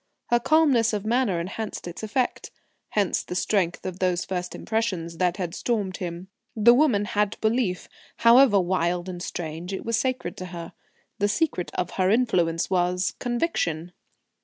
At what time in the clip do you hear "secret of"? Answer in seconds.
11.27-11.91